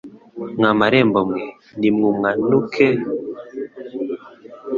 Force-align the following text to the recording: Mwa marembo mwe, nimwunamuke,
Mwa 0.57 0.71
marembo 0.79 1.19
mwe, 1.27 1.43
nimwunamuke, 1.79 2.87